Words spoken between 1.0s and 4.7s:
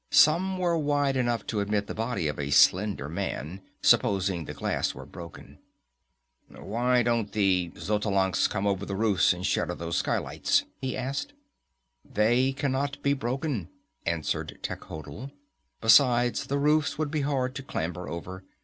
enough to admit the body of a slender man, supposing the